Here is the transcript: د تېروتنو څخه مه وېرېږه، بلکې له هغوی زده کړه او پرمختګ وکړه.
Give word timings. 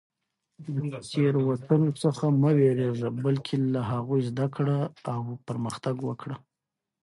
د 0.65 0.93
تېروتنو 1.11 1.89
څخه 2.03 2.25
مه 2.41 2.51
وېرېږه، 2.57 3.09
بلکې 3.23 3.55
له 3.73 3.81
هغوی 3.91 4.21
زده 4.29 4.47
کړه 4.55 4.77
او 5.13 5.21
پرمختګ 5.47 5.95
وکړه. 6.03 6.35